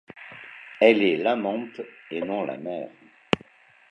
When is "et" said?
2.09-2.21